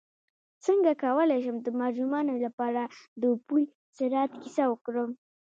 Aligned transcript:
څنګه 0.65 0.91
کولی 1.03 1.39
شم 1.45 1.57
د 1.61 1.67
ماشومانو 1.81 2.33
لپاره 2.45 2.81
د 3.21 3.23
پل 3.47 3.63
صراط 3.97 4.31
کیسه 4.41 4.63
وکړم 4.71 5.09